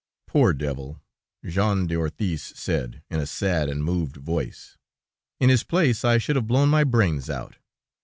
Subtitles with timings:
[0.25, 0.99] "Poor devil!"
[1.45, 4.75] Jean d'Orthyse said, in a sad and moved voice.
[5.39, 7.57] "In his place, I should have blown my brains out."